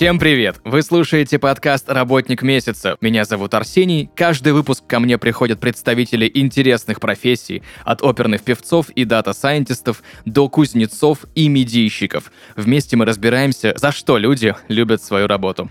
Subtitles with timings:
[0.00, 0.56] Всем привет!
[0.64, 2.96] Вы слушаете подкаст «Работник месяца».
[3.02, 4.08] Меня зовут Арсений.
[4.16, 11.26] Каждый выпуск ко мне приходят представители интересных профессий, от оперных певцов и дата-сайентистов до кузнецов
[11.34, 12.32] и медийщиков.
[12.56, 15.70] Вместе мы разбираемся, за что люди любят свою работу.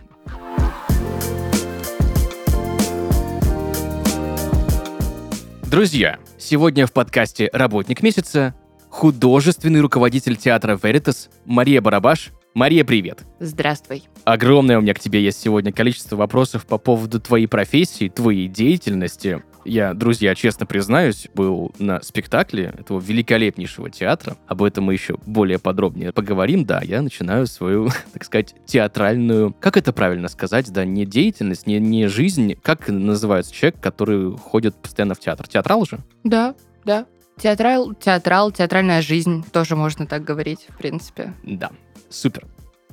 [5.71, 8.53] Друзья, сегодня в подкасте «Работник месяца»
[8.89, 12.31] художественный руководитель театра Veritas Мария Барабаш.
[12.55, 13.23] Мария, привет!
[13.39, 14.03] Здравствуй.
[14.25, 19.43] Огромное у меня к тебе есть сегодня количество вопросов по поводу твоей профессии, твоей деятельности.
[19.65, 24.35] Я, друзья, честно признаюсь, был на спектакле этого великолепнейшего театра.
[24.47, 26.65] Об этом мы еще более подробнее поговорим.
[26.65, 29.55] Да, я начинаю свою, так сказать, театральную...
[29.59, 30.71] Как это правильно сказать?
[30.71, 32.55] Да, не деятельность, не, не жизнь.
[32.63, 35.47] Как называется человек, который ходит постоянно в театр?
[35.47, 35.99] Театрал же?
[36.23, 37.05] Да, да.
[37.39, 41.33] Театрал, театрал, театральная жизнь, тоже можно так говорить, в принципе.
[41.43, 41.71] Да.
[42.09, 42.45] Супер.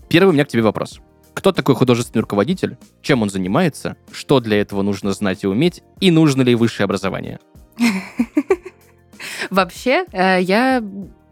[0.08, 1.00] Первый у меня к тебе вопрос.
[1.34, 2.78] Кто такой художественный руководитель?
[3.02, 3.96] Чем он занимается?
[4.12, 5.82] Что для этого нужно знать и уметь?
[6.00, 7.40] И нужно ли высшее образование?
[9.50, 10.82] Вообще, э, я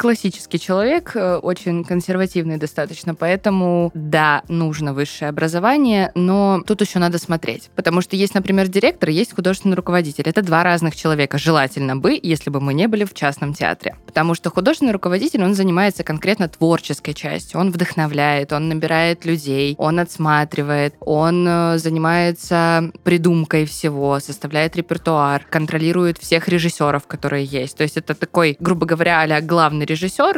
[0.05, 7.17] классический человек, э, очень консервативный достаточно, поэтому да, нужно высшее образование, но тут еще надо
[7.17, 7.71] смотреть.
[7.75, 10.25] Потому что есть, например, директор, есть художественный руководитель.
[10.27, 11.39] Это два разных человека.
[11.39, 13.97] Желательно бы, если бы мы не были в частном театре.
[14.05, 17.59] Потому что художественный руководитель, он занимается конкретно творческой частью.
[17.59, 26.19] Он вдохновляет, он набирает людей, он отсматривает, он э, занимается придумкой всего, составляет репертуар, контролирует
[26.19, 27.79] всех режиссеров, которые есть.
[27.79, 29.94] То есть это такой, грубо говоря, а главный режиссер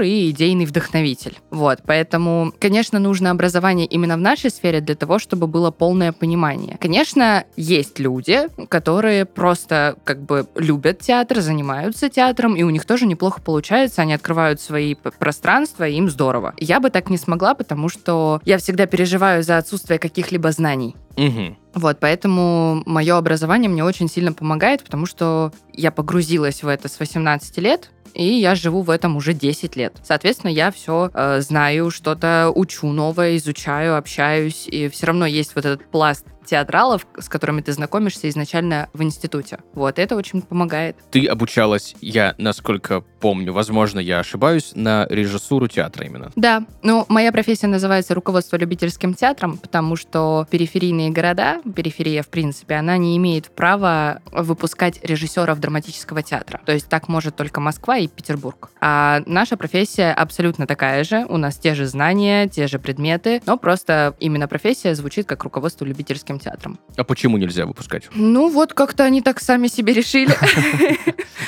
[0.08, 1.38] и идейный вдохновитель.
[1.50, 6.76] Вот, поэтому, конечно, нужно образование именно в нашей сфере для того, чтобы было полное понимание.
[6.80, 13.06] Конечно, есть люди, которые просто как бы любят театр, занимаются театром, и у них тоже
[13.06, 16.54] неплохо получается, они открывают свои пространства, и им здорово.
[16.58, 20.96] Я бы так не смогла, потому что я всегда переживаю за отсутствие каких-либо знаний.
[21.16, 21.56] Угу.
[21.74, 26.98] Вот, поэтому мое образование мне очень сильно помогает, потому что я погрузилась в это с
[26.98, 29.94] 18 лет, и я живу в этом уже 10 лет.
[30.02, 35.64] Соответственно, я все э, знаю, что-то учу новое, изучаю, общаюсь, и все равно есть вот
[35.64, 39.58] этот пласт театралов, с которыми ты знакомишься изначально в институте.
[39.74, 40.96] Вот, это очень помогает.
[41.10, 46.30] Ты обучалась, я, насколько помню, возможно, я ошибаюсь, на режиссуру театра именно.
[46.36, 52.76] Да, ну, моя профессия называется руководство любительским театром, потому что периферийные города, периферия, в принципе,
[52.76, 56.60] она не имеет права выпускать режиссеров драматического театра.
[56.64, 58.70] То есть так может только Москва и Петербург.
[58.80, 61.26] А наша профессия абсолютно такая же.
[61.28, 65.84] У нас те же знания, те же предметы, но просто именно профессия звучит как руководство
[65.84, 66.78] любительским Мариинским театром.
[66.96, 68.08] А почему нельзя выпускать?
[68.14, 70.34] Ну вот как-то они так сами себе решили.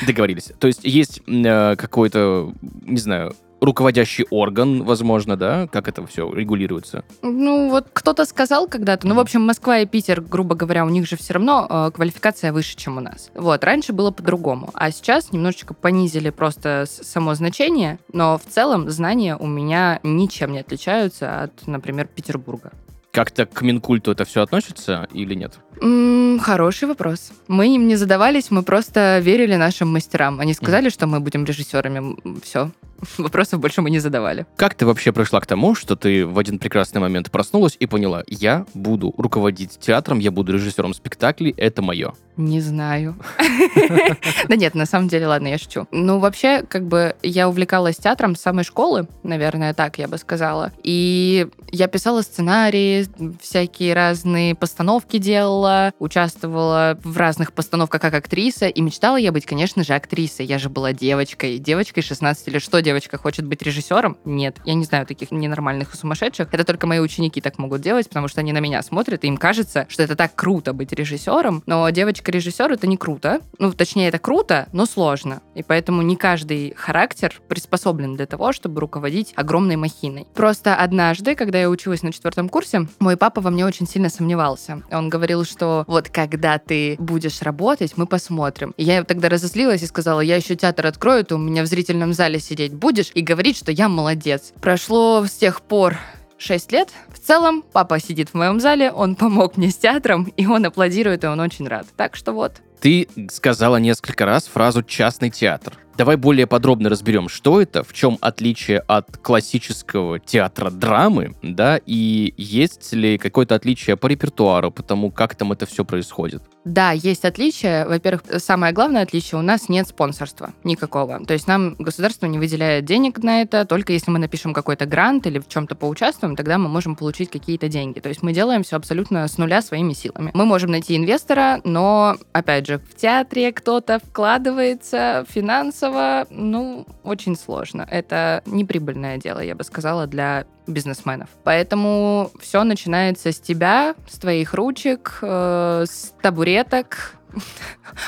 [0.06, 0.52] Договорились.
[0.58, 5.66] То есть есть э, какой-то, не знаю, руководящий орган, возможно, да?
[5.66, 7.04] Как это все регулируется?
[7.22, 11.08] Ну, вот кто-то сказал когда-то, ну, в общем, Москва и Питер, грубо говоря, у них
[11.08, 13.30] же все равно э, квалификация выше, чем у нас.
[13.34, 19.36] Вот, раньше было по-другому, а сейчас немножечко понизили просто само значение, но в целом знания
[19.36, 22.70] у меня ничем не отличаются от, например, Петербурга.
[23.18, 25.54] Как-то к Минкульту это все относится или нет?
[25.80, 27.32] М-м, хороший вопрос.
[27.48, 30.38] Мы им не задавались, мы просто верили нашим мастерам.
[30.38, 30.92] Они сказали, mm.
[30.92, 32.16] что мы будем режиссерами.
[32.44, 32.70] Все.
[33.18, 34.46] Вопросов больше мы не задавали.
[34.54, 38.22] Как ты вообще пришла к тому, что ты в один прекрасный момент проснулась и поняла,
[38.28, 42.12] я буду руководить театром, я буду режиссером спектаклей, это мое?
[42.38, 43.16] Не знаю.
[44.48, 45.86] Да нет, на самом деле, ладно, я шучу.
[45.90, 50.72] Ну, вообще, как бы я увлекалась театром с самой школы, наверное, так я бы сказала.
[50.82, 53.06] И я писала сценарии,
[53.40, 59.82] всякие разные постановки делала, участвовала в разных постановках как актриса, и мечтала я быть, конечно
[59.82, 60.46] же, актрисой.
[60.46, 61.58] Я же была девочкой.
[61.58, 62.62] Девочкой 16 лет.
[62.62, 64.16] Что девочка хочет быть режиссером?
[64.24, 64.56] Нет.
[64.64, 66.48] Я не знаю таких ненормальных и сумасшедших.
[66.52, 69.36] Это только мои ученики так могут делать, потому что они на меня смотрят, и им
[69.36, 73.40] кажется, что это так круто быть режиссером, но девочка режиссер это не круто.
[73.58, 75.42] Ну, точнее, это круто, но сложно.
[75.54, 80.26] И поэтому не каждый характер приспособлен для того, чтобы руководить огромной махиной.
[80.34, 84.82] Просто однажды, когда я училась на четвертом курсе, мой папа во мне очень сильно сомневался.
[84.90, 88.74] Он говорил, что вот когда ты будешь работать, мы посмотрим.
[88.76, 92.12] И я тогда разозлилась и сказала, я еще театр открою, ты у меня в зрительном
[92.12, 94.52] зале сидеть будешь и говорить, что я молодец.
[94.60, 95.96] Прошло с тех пор
[96.38, 96.90] 6 лет.
[97.08, 101.24] В целом, папа сидит в моем зале, он помог мне с театром, и он аплодирует,
[101.24, 101.86] и он очень рад.
[101.96, 102.52] Так что вот.
[102.80, 105.74] Ты сказала несколько раз фразу «частный театр».
[105.98, 112.34] Давай более подробно разберем, что это, в чем отличие от классического театра драмы, да, и
[112.36, 116.40] есть ли какое-то отличие по репертуару, потому как там это все происходит.
[116.64, 117.84] Да, есть отличия.
[117.84, 121.24] Во-первых, самое главное отличие, у нас нет спонсорства никакого.
[121.24, 125.26] То есть нам государство не выделяет денег на это, только если мы напишем какой-то грант
[125.26, 127.98] или в чем-то поучаствуем, тогда мы можем получить какие-то деньги.
[127.98, 130.30] То есть мы делаем все абсолютно с нуля своими силами.
[130.32, 137.86] Мы можем найти инвестора, но, опять же, в театре кто-то вкладывается финансово, ну, очень сложно.
[137.90, 141.30] Это неприбыльное дело, я бы сказала, для бизнесменов.
[141.44, 147.17] Поэтому все начинается с тебя, с твоих ручек, э, с табуреток,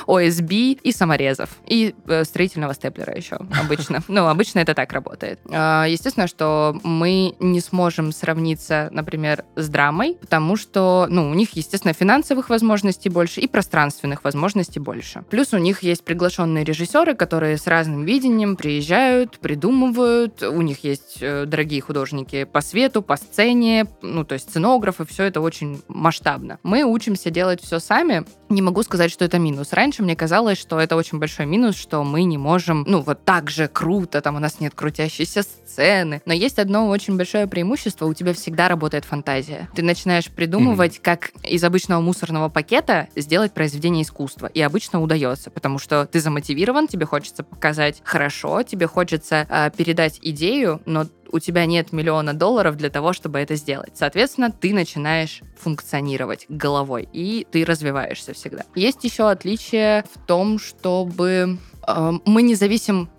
[0.07, 0.53] ОСБ
[0.83, 1.51] и саморезов.
[1.67, 4.01] И э, строительного степлера еще обычно.
[4.09, 5.41] Ну, обычно это так работает.
[5.49, 11.51] Э, естественно, что мы не сможем сравниться, например, с драмой, потому что, ну, у них,
[11.57, 15.23] естественно, финансовых возможностей больше и пространственных возможностей больше.
[15.31, 20.43] Плюс у них есть приглашенные режиссеры, которые с разным видением приезжают, придумывают.
[20.43, 25.25] У них есть э, дорогие художники по свету, по сцене, ну, то есть сценографы, все
[25.25, 26.59] это очень масштабно.
[26.63, 28.25] Мы учимся делать все сами.
[28.51, 29.73] Не могу сказать, что это минус.
[29.73, 33.49] Раньше мне казалось, что это очень большой минус, что мы не можем, ну, вот так
[33.49, 36.21] же круто, там у нас нет крутящейся сцены.
[36.27, 39.69] Но есть одно очень большое преимущество, у тебя всегда работает фантазия.
[39.77, 41.03] Ты начинаешь придумывать, mm-hmm.
[41.03, 44.47] как из обычного мусорного пакета сделать произведение искусства.
[44.47, 50.19] И обычно удается, потому что ты замотивирован, тебе хочется показать хорошо, тебе хочется э, передать
[50.23, 53.93] идею, но у тебя нет миллиона долларов для того, чтобы это сделать.
[53.95, 58.65] Соответственно, ты начинаешь функционировать головой, и ты развиваешься всегда.
[58.75, 63.11] Есть еще отличие в том, чтобы э, мы не зависим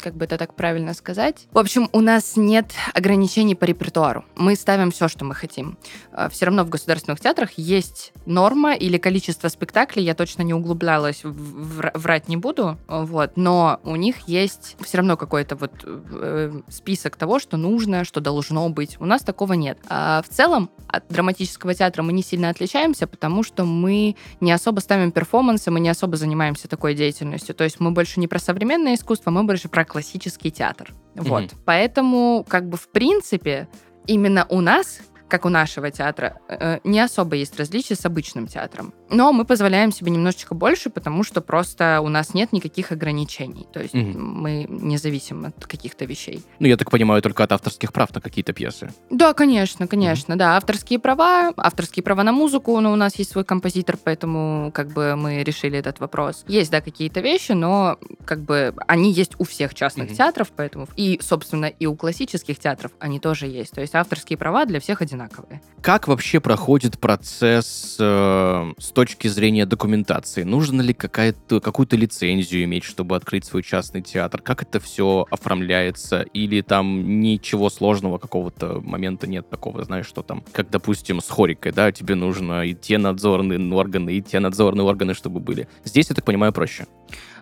[0.00, 1.46] как бы это так правильно сказать.
[1.52, 4.24] В общем, у нас нет ограничений по репертуару.
[4.36, 5.78] Мы ставим все, что мы хотим.
[6.12, 10.04] А, все равно в государственных театрах есть норма или количество спектаклей.
[10.04, 12.78] Я точно не углублялась, врать не буду.
[12.88, 13.36] Вот.
[13.36, 18.68] Но у них есть все равно какой-то вот э, список того, что нужно, что должно
[18.68, 18.96] быть.
[19.00, 19.78] У нас такого нет.
[19.88, 24.80] А в целом от драматического театра мы не сильно отличаемся, потому что мы не особо
[24.80, 27.54] ставим перформансы, мы не особо занимаемся такой деятельностью.
[27.54, 30.92] То есть мы больше не про современное искусство, мы больше про классический театр.
[31.14, 31.28] Mm-hmm.
[31.28, 31.50] Вот.
[31.64, 33.68] Поэтому, как бы, в принципе,
[34.06, 35.00] именно у нас
[35.30, 38.92] как у нашего театра, э, не особо есть различия с обычным театром.
[39.10, 43.66] Но мы позволяем себе немножечко больше, потому что просто у нас нет никаких ограничений.
[43.72, 44.18] То есть угу.
[44.18, 46.42] мы не зависим от каких-то вещей.
[46.58, 48.90] Ну, я так понимаю, только от авторских прав на какие-то пьесы.
[49.10, 50.38] Да, конечно, конечно, угу.
[50.38, 50.56] да.
[50.56, 55.16] Авторские права, авторские права на музыку, но у нас есть свой композитор, поэтому как бы
[55.16, 56.44] мы решили этот вопрос.
[56.46, 60.14] Есть, да, какие-то вещи, но как бы они есть у всех частных угу.
[60.14, 63.72] театров, поэтому и, собственно, и у классических театров они тоже есть.
[63.72, 65.60] То есть авторские права для всех одинаковые.
[65.82, 70.42] Как вообще проходит процесс э, точки зрения документации?
[70.42, 74.42] Нужно ли какая-то, какую-то лицензию иметь, чтобы открыть свой частный театр?
[74.42, 76.20] Как это все оформляется?
[76.34, 81.72] Или там ничего сложного, какого-то момента нет такого, знаешь, что там, как, допустим, с хорикой,
[81.72, 85.66] да, тебе нужно и те надзорные органы, и те надзорные органы, чтобы были.
[85.82, 86.86] Здесь, я так понимаю, проще.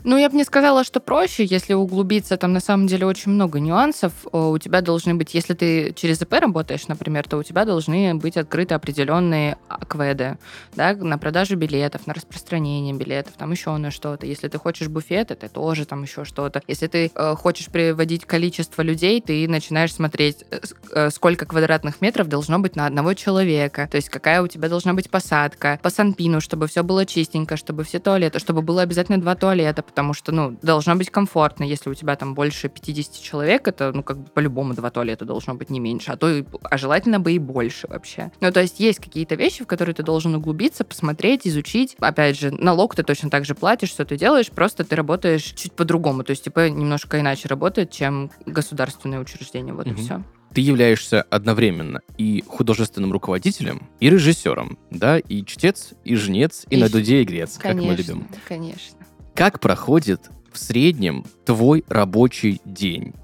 [0.05, 3.61] Ну, я бы не сказала, что проще, если углубиться, там на самом деле очень много
[3.61, 4.13] нюансов.
[4.33, 8.37] У тебя должны быть, если ты через ИП работаешь, например, то у тебя должны быть
[8.37, 10.39] открыты определенные акведы,
[10.75, 14.27] да, на продажу билетов, на распространение билетов, там еще на что-то.
[14.27, 16.63] Если ты хочешь буфет, это тоже там еще что-то.
[16.69, 20.61] Если ты э, хочешь приводить количество людей, ты начинаешь смотреть, э,
[20.93, 24.95] э, сколько квадратных метров должно быть на одного человека, то есть какая у тебя должна
[24.95, 29.35] быть посадка, по санпину, чтобы все было чистенько, чтобы все туалеты, чтобы было обязательно два
[29.35, 31.65] туалета, потому что, ну, должно быть комфортно.
[31.65, 35.55] Если у тебя там больше 50 человек, это, ну, как бы по-любому два туалета должно
[35.55, 38.31] быть не меньше, а то, и, а желательно бы и больше вообще.
[38.41, 41.97] Ну, то есть есть какие-то вещи, в которые ты должен углубиться, посмотреть, изучить.
[41.99, 45.73] Опять же, налог ты точно так же платишь, что ты делаешь, просто ты работаешь чуть
[45.73, 46.23] по-другому.
[46.23, 49.75] То есть, типа, немножко иначе работает, чем государственное учреждение.
[49.75, 49.95] Вот угу.
[49.95, 50.23] и все
[50.55, 56.81] ты являешься одновременно и художественным руководителем, и режиссером, да, и чтец, и жнец, и, и
[56.81, 58.29] на дуде игрец, конечно, как мы любим.
[58.47, 58.98] Конечно.
[59.39, 63.15] Как проходит в среднем твой рабочий день?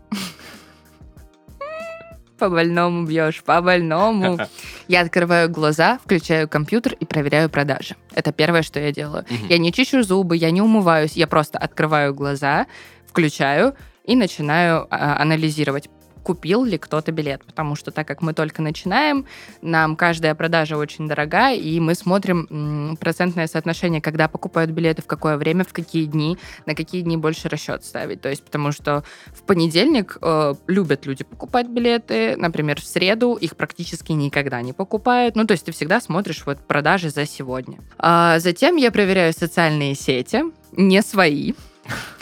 [2.38, 4.38] По больному бьешь, по больному.
[4.87, 7.97] Я открываю глаза, включаю компьютер и проверяю продажи.
[8.14, 9.25] Это первое, что я делаю.
[9.49, 12.68] Я не чищу зубы, я не умываюсь, я просто открываю глаза,
[13.09, 15.88] включаю и начинаю а, анализировать
[16.25, 17.45] купил ли кто-то билет.
[17.45, 19.26] Потому что так как мы только начинаем,
[19.62, 25.37] нам каждая продажа очень дорога, и мы смотрим процентное соотношение, когда покупают билеты, в какое
[25.37, 28.21] время, в какие дни, на какие дни больше расчет ставить.
[28.21, 33.57] То есть потому что в понедельник э, любят люди покупать билеты, например, в среду их
[33.57, 35.37] практически никогда не покупают.
[35.37, 37.78] Ну, то есть ты всегда смотришь вот продажи за сегодня.
[37.99, 41.52] А затем я проверяю социальные сети, не свои,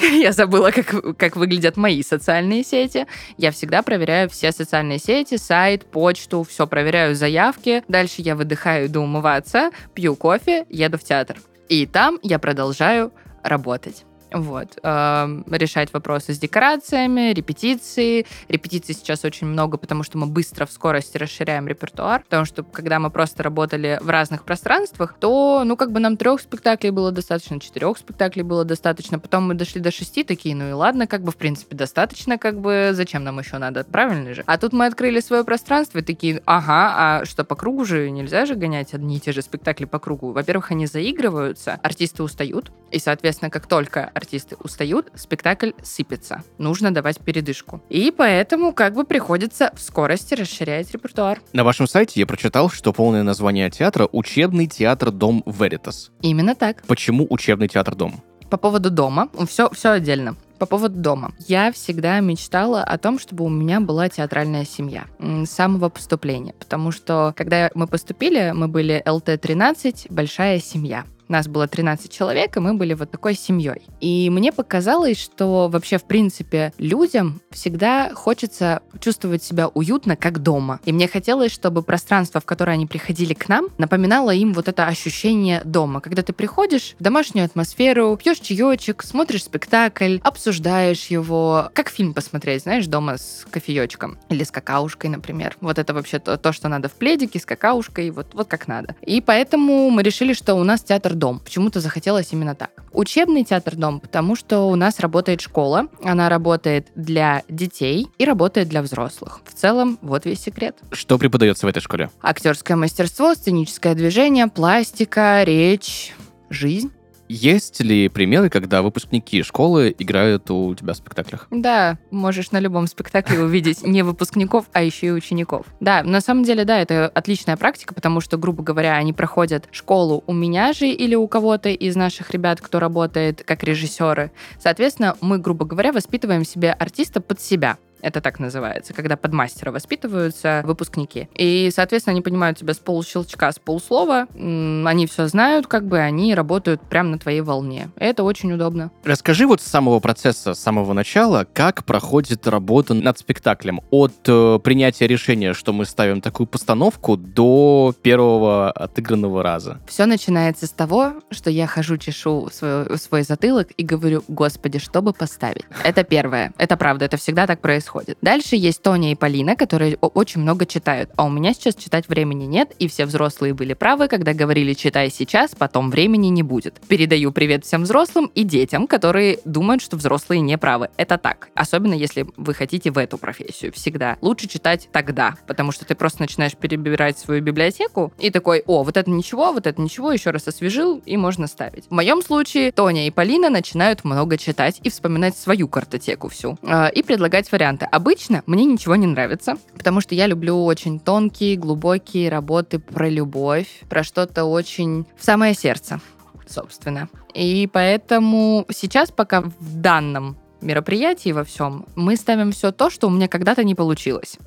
[0.00, 3.06] я забыла, как, как выглядят мои социальные сети.
[3.36, 7.82] Я всегда проверяю все социальные сети, сайт, почту, все проверяю заявки.
[7.88, 11.36] Дальше я выдыхаю, иду умываться, пью кофе, еду в театр.
[11.68, 14.04] И там я продолжаю работать.
[14.32, 14.78] Вот.
[14.82, 18.26] Эм, решать вопросы с декорациями, репетиции.
[18.48, 22.22] Репетиций сейчас очень много, потому что мы быстро в скорости расширяем репертуар.
[22.22, 26.40] Потому что когда мы просто работали в разных пространствах, то, ну, как бы нам трех
[26.40, 29.18] спектаклей было достаточно, четырех спектаклей было достаточно.
[29.18, 32.60] Потом мы дошли до шести, такие, ну и ладно, как бы, в принципе, достаточно, как
[32.60, 34.42] бы, зачем нам еще надо, правильно же?
[34.46, 38.46] А тут мы открыли свое пространство и такие, ага, а что, по кругу же нельзя
[38.46, 40.32] же гонять одни и те же спектакли по кругу?
[40.32, 46.42] Во-первых, они заигрываются, артисты устают, и, соответственно, как только артисты устают, спектакль сыпется.
[46.58, 47.82] Нужно давать передышку.
[47.88, 51.40] И поэтому как бы приходится в скорости расширять репертуар.
[51.52, 56.12] На вашем сайте я прочитал, что полное название театра— учебный театр Дом Веритас.
[56.22, 56.82] Именно так.
[56.86, 58.22] Почему учебный театр Дом?
[58.48, 60.36] По поводу дома, все, все отдельно.
[60.58, 61.32] По поводу дома.
[61.48, 66.54] Я всегда мечтала о том, чтобы у меня была театральная семья с самого поступления.
[66.58, 71.04] Потому что, когда мы поступили, мы были ЛТ-13, большая семья.
[71.32, 73.86] Нас было 13 человек, и мы были вот такой семьей.
[74.00, 80.78] И мне показалось, что вообще, в принципе, людям всегда хочется чувствовать себя уютно, как дома.
[80.84, 84.86] И мне хотелось, чтобы пространство, в которое они приходили к нам, напоминало им вот это
[84.86, 86.02] ощущение дома.
[86.02, 92.64] Когда ты приходишь в домашнюю атмосферу, пьешь чаечек, смотришь спектакль, обсуждаешь его, как фильм посмотреть,
[92.64, 95.56] знаешь, дома с кофеечком или с какаушкой, например.
[95.62, 98.96] Вот это вообще то, то что надо в пледике с какаушкой, вот, вот как надо.
[99.00, 101.38] И поэтому мы решили, что у нас театр дом.
[101.38, 102.70] Почему-то захотелось именно так.
[102.92, 108.68] Учебный театр дом, потому что у нас работает школа, она работает для детей и работает
[108.68, 109.40] для взрослых.
[109.44, 110.76] В целом, вот весь секрет.
[110.90, 112.10] Что преподается в этой школе?
[112.20, 116.12] Актерское мастерство, сценическое движение, пластика, речь,
[116.50, 116.90] жизнь.
[117.34, 121.46] Есть ли примеры, когда выпускники школы играют у тебя в спектаклях?
[121.50, 125.64] Да, можешь на любом спектакле увидеть не выпускников, а еще и учеников.
[125.80, 130.22] Да, на самом деле, да, это отличная практика, потому что, грубо говоря, они проходят школу
[130.26, 134.30] у меня же или у кого-то из наших ребят, кто работает как режиссеры.
[134.60, 137.78] Соответственно, мы, грубо говоря, воспитываем себе артиста под себя.
[138.02, 141.28] Это так называется, когда под мастера воспитываются выпускники.
[141.34, 144.26] И, соответственно, они понимают тебя с полущелчка, с полуслова.
[144.34, 147.90] Они все знают, как бы они работают прямо на твоей волне.
[147.96, 148.90] Это очень удобно.
[149.04, 153.80] Расскажи вот с самого процесса, с самого начала, как проходит работа над спектаклем.
[153.90, 159.80] От э, принятия решения, что мы ставим такую постановку, до первого отыгранного раза.
[159.86, 165.02] Все начинается с того, что я хожу, чешу свой, свой затылок и говорю, господи, что
[165.02, 165.64] бы поставить?
[165.84, 166.52] Это первое.
[166.58, 167.91] Это правда, это всегда так происходит.
[168.22, 171.10] Дальше есть Тоня и Полина, которые очень много читают.
[171.16, 175.10] А у меня сейчас читать времени нет, и все взрослые были правы, когда говорили «читай
[175.10, 176.80] сейчас, потом времени не будет».
[176.88, 180.88] Передаю привет всем взрослым и детям, которые думают, что взрослые не правы.
[180.96, 181.48] Это так.
[181.54, 183.72] Особенно если вы хотите в эту профессию.
[183.72, 184.16] Всегда.
[184.20, 188.96] Лучше читать тогда, потому что ты просто начинаешь перебирать свою библиотеку и такой, о, вот
[188.96, 191.86] это ничего, вот это ничего, еще раз освежил, и можно ставить.
[191.88, 196.58] В моем случае Тоня и Полина начинают много читать и вспоминать свою картотеку всю.
[196.62, 197.81] э, И предлагать варианты.
[197.86, 203.68] Обычно мне ничего не нравится, потому что я люблю очень тонкие, глубокие работы про любовь,
[203.88, 206.00] про что-то очень в самое сердце,
[206.46, 207.08] собственно.
[207.34, 213.10] И поэтому сейчас пока в данном мероприятии во всем мы ставим все то, что у
[213.10, 214.38] меня когда-то не получилось.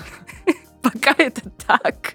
[0.82, 2.14] Пока это так.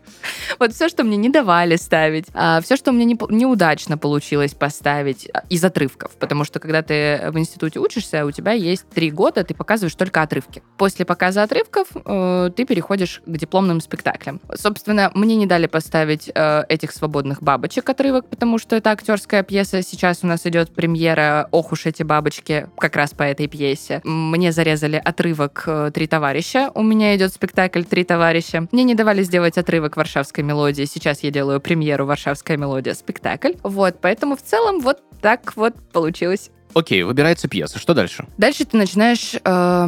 [0.59, 2.27] Вот все, что мне не давали ставить,
[2.61, 6.11] все, что меня не неудачно получилось поставить а, из отрывков.
[6.19, 10.21] Потому что когда ты в институте учишься, у тебя есть три года, ты показываешь только
[10.21, 10.63] отрывки.
[10.77, 14.41] После показа отрывков э, ты переходишь к дипломным спектаклям.
[14.55, 19.81] Собственно, мне не дали поставить э, этих свободных бабочек отрывок, потому что это актерская пьеса.
[19.81, 24.01] Сейчас у нас идет премьера «Ох уж эти бабочки» как раз по этой пьесе.
[24.03, 26.71] Мне зарезали отрывок э, «Три товарища».
[26.73, 28.67] У меня идет спектакль «Три товарища».
[28.71, 30.85] Мне не давали сделать отрывок «Варшавской мелодии».
[30.85, 33.53] Сейчас я делаю премьеру «Варшавская мелодия» спектакль.
[33.63, 36.51] Вот, поэтому в целом вот так вот получилось.
[36.73, 37.79] Окей, выбирается пьеса.
[37.79, 38.27] Что дальше?
[38.37, 39.87] Дальше ты начинаешь э,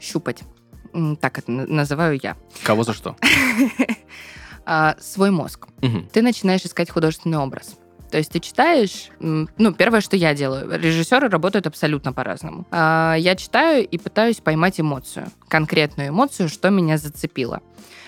[0.00, 0.42] щупать.
[1.20, 2.36] Так это называю я.
[2.62, 3.16] Кого за что?
[4.68, 5.68] А, свой мозг.
[6.12, 7.76] Ты начинаешь искать художественный образ.
[8.10, 12.66] То есть ты читаешь, ну, первое, что я делаю, режиссеры работают абсолютно по-разному.
[12.70, 17.60] А, Я читаю и пытаюсь поймать эмоцию, конкретную эмоцию, что меня зацепило.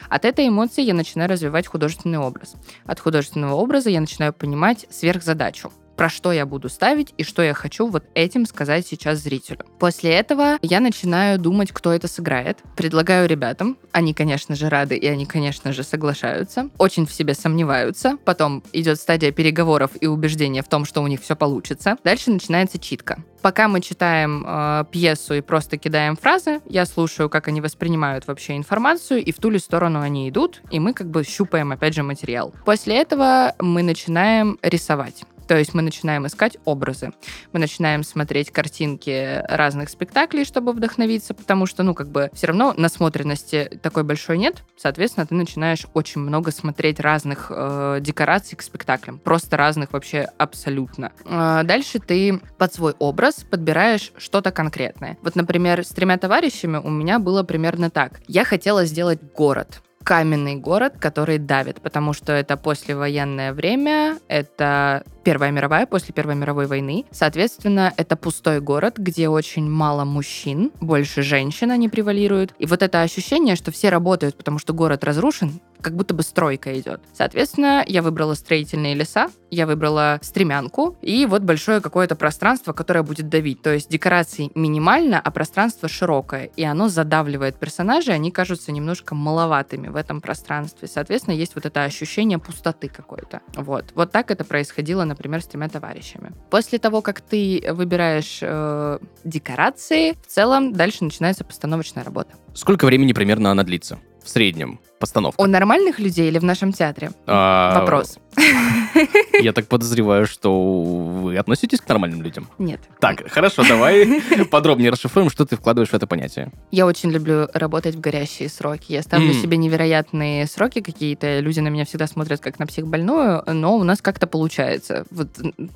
[0.08, 2.54] От этой эмоции я начинаю развивать художественный образ.
[2.86, 7.52] От художественного образа я начинаю понимать сверхзадачу про что я буду ставить и что я
[7.52, 9.66] хочу вот этим сказать сейчас зрителю.
[9.80, 12.58] После этого я начинаю думать, кто это сыграет.
[12.76, 13.76] Предлагаю ребятам.
[13.90, 16.70] Они, конечно же, рады, и они, конечно же, соглашаются.
[16.78, 18.16] Очень в себе сомневаются.
[18.24, 21.96] Потом идет стадия переговоров и убеждения в том, что у них все получится.
[22.04, 23.24] Дальше начинается читка.
[23.42, 28.56] Пока мы читаем э, пьесу и просто кидаем фразы, я слушаю, как они воспринимают вообще
[28.56, 32.04] информацию, и в ту ли сторону они идут, и мы как бы щупаем, опять же,
[32.04, 32.54] материал.
[32.64, 35.24] После этого мы начинаем рисовать.
[35.48, 37.12] То есть мы начинаем искать образы.
[37.52, 42.74] Мы начинаем смотреть картинки разных спектаклей, чтобы вдохновиться, потому что, ну, как бы, все равно
[42.76, 44.62] насмотренности такой большой нет.
[44.76, 49.18] Соответственно, ты начинаешь очень много смотреть разных э, декораций к спектаклям.
[49.18, 51.12] Просто разных вообще абсолютно.
[51.24, 55.16] Э, дальше ты под свой образ подбираешь что-то конкретное.
[55.22, 58.20] Вот, например, с тремя товарищами у меня было примерно так.
[58.28, 65.50] Я хотела сделать город каменный город, который давит, потому что это послевоенное время, это Первая
[65.50, 67.04] мировая, после Первой мировой войны.
[67.10, 72.54] Соответственно, это пустой город, где очень мало мужчин, больше женщин они превалируют.
[72.58, 76.78] И вот это ощущение, что все работают, потому что город разрушен, как будто бы стройка
[76.78, 77.00] идет.
[77.12, 83.28] Соответственно, я выбрала строительные леса, я выбрала стремянку и вот большое какое-то пространство, которое будет
[83.28, 83.62] давить.
[83.62, 86.50] То есть декораций минимально, а пространство широкое.
[86.56, 90.88] И оно задавливает персонажей, они кажутся немножко маловатыми в этом пространстве.
[90.88, 93.40] Соответственно, есть вот это ощущение пустоты какой-то.
[93.54, 93.86] Вот.
[93.94, 96.32] Вот так это происходило, например, с тремя товарищами.
[96.50, 102.34] После того, как ты выбираешь э, декорации, в целом дальше начинается постановочная работа.
[102.54, 103.98] Сколько времени примерно она длится?
[104.22, 105.40] В среднем постановка.
[105.40, 107.10] У нормальных людей или в нашем театре?
[107.26, 108.18] А, Вопрос.
[109.40, 112.48] Я так подозреваю, что вы относитесь к нормальным людям.
[112.58, 112.80] Нет.
[113.00, 116.50] Так, хорошо, давай подробнее расшифруем, что ты вкладываешь в это понятие.
[116.70, 118.92] Я очень люблю работать в горящие сроки.
[118.92, 121.40] Я ставлю себе невероятные сроки какие-то.
[121.40, 125.04] Люди на меня всегда смотрят как на психбольную, но у нас как-то получается.
[125.10, 125.28] Вот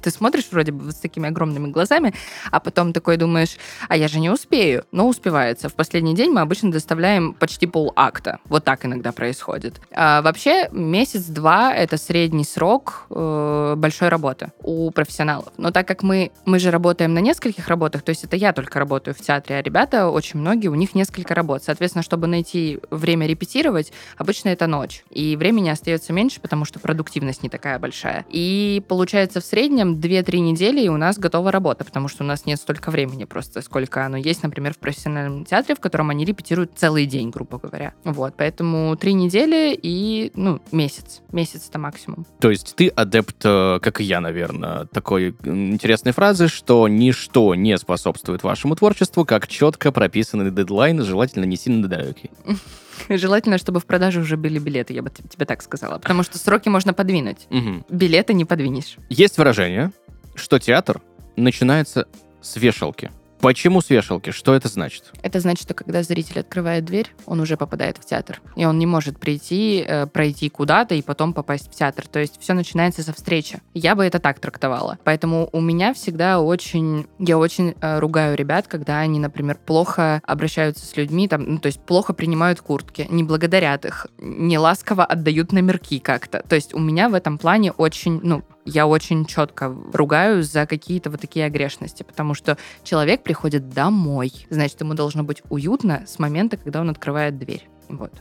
[0.02, 2.14] ты смотришь вроде бы с такими огромными глазами,
[2.50, 3.56] а потом такой думаешь,
[3.88, 4.84] а я же не успею.
[4.92, 5.68] Но успевается.
[5.68, 8.38] В последний день мы обычно доставляем почти пол акта.
[8.46, 9.80] Вот так иногда происходит.
[9.92, 15.52] А вообще месяц-два— это средний срок э, большой работы у профессионалов.
[15.56, 18.78] Но так как мы, мы же работаем на нескольких работах, то есть это я только
[18.78, 21.62] работаю в театре, а ребята, очень многие, у них несколько работ.
[21.64, 25.04] Соответственно, чтобы найти время репетировать, обычно это ночь.
[25.10, 28.24] И времени остается меньше, потому что продуктивность не такая большая.
[28.28, 32.46] И получается в среднем 2-3 недели, и у нас готова работа, потому что у нас
[32.46, 36.72] нет столько времени просто, сколько оно есть, например, в профессиональном театре, в котором они репетируют
[36.76, 37.94] целый день, грубо говоря.
[38.04, 41.22] Вот, поэтому 3 недели и, ну, месяц.
[41.32, 42.24] Месяц это максимум.
[42.38, 47.76] То есть ты адепт, э, как и я, наверное, такой интересной фразы, что ничто не
[47.78, 52.30] способствует вашему творчеству, как четко прописанный дедлайн, желательно не сильно далекий.
[53.08, 55.98] Желательно, чтобы в продаже уже были билеты, я бы тебе так сказала.
[55.98, 57.48] Потому что сроки можно подвинуть.
[57.90, 58.98] Билеты не подвинешь.
[59.08, 59.90] Есть выражение,
[60.36, 61.02] что театр
[61.34, 62.06] начинается
[62.40, 63.10] с вешалки.
[63.42, 64.30] Почему с вешалки?
[64.30, 65.10] Что это значит?
[65.20, 68.40] Это значит, что когда зритель открывает дверь, он уже попадает в театр.
[68.54, 72.06] И он не может прийти, э, пройти куда-то и потом попасть в театр.
[72.06, 73.60] То есть все начинается со встречи.
[73.74, 74.96] Я бы это так трактовала.
[75.02, 77.08] Поэтому у меня всегда очень...
[77.18, 81.66] Я очень э, ругаю ребят, когда они, например, плохо обращаются с людьми, там, ну, то
[81.66, 86.44] есть плохо принимают куртки, не благодарят их, не ласково отдают номерки как-то.
[86.48, 91.10] То есть у меня в этом плане очень, ну, я очень четко ругаю за какие-то
[91.10, 96.56] вот такие огрешности, потому что человек приходит домой, значит, ему должно быть уютно с момента,
[96.56, 97.68] когда он открывает дверь.
[97.88, 98.12] Вот.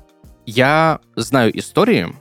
[0.46, 2.16] Я знаю истории,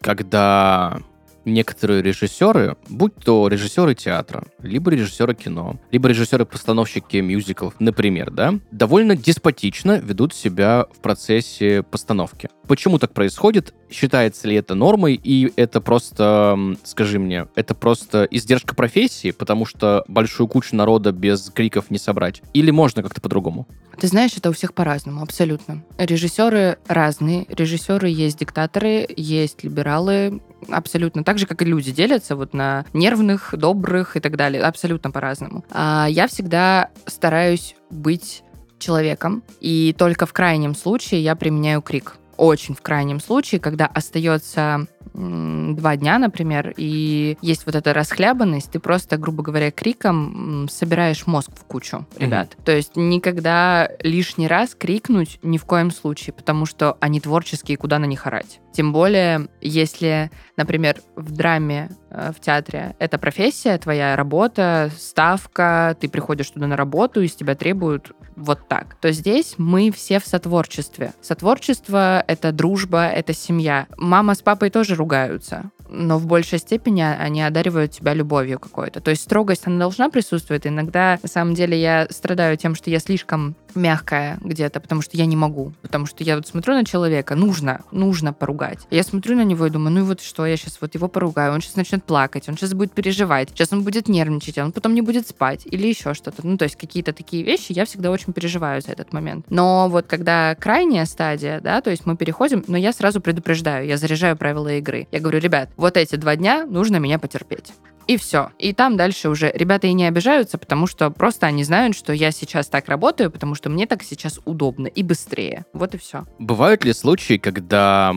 [0.00, 1.00] когда
[1.46, 9.16] некоторые режиссеры, будь то режиссеры театра, либо режиссеры кино, либо режиссеры-постановщики мюзиклов, например, да, довольно
[9.16, 12.48] деспотично ведут себя в процессе постановки.
[12.66, 13.74] Почему так происходит?
[13.90, 15.14] Считается ли это нормой?
[15.22, 21.48] И это просто, скажи мне, это просто издержка профессии, потому что большую кучу народа без
[21.50, 22.42] криков не собрать?
[22.52, 23.68] Или можно как-то по-другому?
[23.98, 25.82] Ты знаешь, это у всех по-разному, абсолютно.
[25.96, 27.46] Режиссеры разные.
[27.48, 33.54] Режиссеры есть диктаторы, есть либералы, абсолютно так же, как и люди делятся вот на нервных,
[33.56, 34.62] добрых и так далее.
[34.62, 35.64] Абсолютно по-разному.
[35.70, 38.42] А я всегда стараюсь быть
[38.78, 42.16] человеком, и только в крайнем случае я применяю крик.
[42.36, 48.80] Очень в крайнем случае, когда остается два дня, например, и есть вот эта расхлябанность, ты
[48.80, 52.56] просто, грубо говоря, криком собираешь мозг в кучу, ребят.
[52.64, 57.98] То есть никогда лишний раз крикнуть ни в коем случае, потому что они творческие, куда
[57.98, 58.60] на них орать.
[58.72, 66.10] Тем более, если, например, в драме, э, в театре это профессия, твоя работа, ставка, ты
[66.10, 70.26] приходишь туда на работу, и с тебя требуют вот так, то здесь мы все в
[70.26, 71.12] сотворчестве.
[71.20, 73.86] Сотворчество— это дружба, это семья.
[73.96, 79.00] Мама с папой тоже ругаются, но в большей степени они одаривают тебя любовью какой-то.
[79.00, 80.66] То есть строгость, она должна присутствовать.
[80.66, 85.26] Иногда, на самом деле, я страдаю тем, что я слишком мягкая где-то, потому что я
[85.26, 85.72] не могу.
[85.82, 88.80] Потому что я вот смотрю на человека, нужно, нужно поругать.
[88.90, 91.52] Я смотрю на него и думаю, ну и вот что, я сейчас вот его поругаю,
[91.52, 95.02] он сейчас начнет плакать, он сейчас будет переживать, сейчас он будет нервничать, он потом не
[95.02, 96.46] будет спать или еще что-то.
[96.46, 99.46] Ну, то есть какие-то такие вещи, я всегда очень переживаю за этот момент.
[99.50, 103.96] Но вот когда крайняя стадия, да, то есть мы переходим, но я сразу предупреждаю, я
[103.96, 105.08] заряжаю правила игры.
[105.12, 107.72] Я говорю, ребят, вот эти два дня нужно меня потерпеть.
[108.06, 108.50] И все.
[108.58, 112.30] И там дальше уже ребята и не обижаются, потому что просто они знают, что я
[112.30, 115.64] сейчас так работаю, потому что мне так сейчас удобно и быстрее.
[115.72, 116.24] Вот и все.
[116.38, 118.14] Бывают ли случаи, когда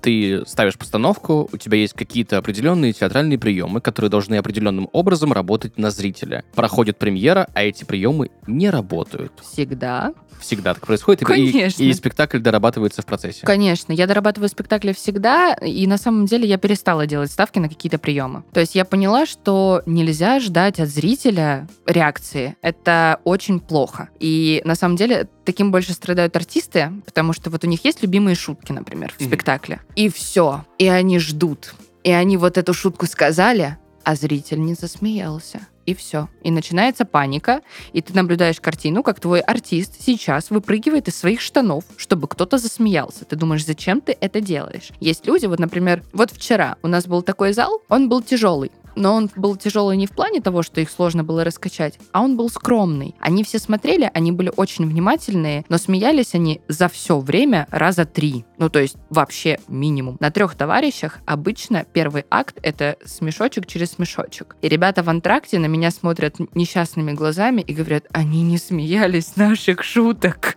[0.00, 5.78] ты ставишь постановку, у тебя есть какие-то определенные театральные приемы, которые должны определенным образом работать
[5.78, 6.44] на зрителя.
[6.54, 9.32] Проходит премьера, а эти приемы не работают.
[9.42, 10.12] Всегда.
[10.40, 11.82] Всегда так происходит, и- и, Конечно.
[11.84, 13.46] и спектакль дорабатывается в процессе.
[13.46, 17.98] Конечно, я дорабатываю спектакли всегда, и на самом деле я перестала делать ставки на какие-то
[17.98, 18.42] приемы.
[18.52, 22.56] То есть я поняла, что нельзя ждать от зрителя реакции.
[22.62, 24.08] Это очень плохо.
[24.20, 28.34] И на самом деле таким больше страдают артисты, потому что вот у них есть любимые
[28.34, 29.28] шутки, например, в Мгм.
[29.28, 29.80] спектакле.
[29.96, 30.64] И все.
[30.78, 31.74] И они ждут.
[32.04, 35.60] И они вот эту шутку сказали, а зритель не засмеялся.
[35.84, 36.28] И все.
[36.44, 37.60] И начинается паника,
[37.92, 43.24] и ты наблюдаешь картину, как твой артист сейчас выпрыгивает из своих штанов, чтобы кто-то засмеялся.
[43.24, 44.90] Ты думаешь, зачем ты это делаешь?
[45.00, 48.70] Есть люди, вот, например, вот вчера у нас был такой зал, он был тяжелый.
[48.96, 52.36] Но он был тяжелый не в плане того, что их сложно было раскачать, а он
[52.36, 53.14] был скромный.
[53.20, 58.44] Они все смотрели, они были очень внимательные, но смеялись они за все время раза три.
[58.58, 60.16] Ну, то есть вообще минимум.
[60.20, 64.56] На трех товарищах обычно первый акт— это смешочек через смешочек.
[64.62, 69.82] И ребята в антракте на меня смотрят несчастными глазами и говорят, они не смеялись наших
[69.82, 70.56] шуток.